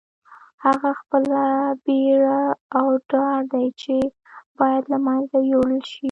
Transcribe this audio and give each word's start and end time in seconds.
هغه 0.63 0.89
خپله 0.99 1.43
بېره 1.85 2.39
او 2.77 2.87
ډار 3.09 3.39
دی 3.53 3.65
چې 3.81 3.95
باید 4.59 4.83
له 4.91 4.97
منځه 5.05 5.37
یوړل 5.51 5.81
شي. 5.89 5.99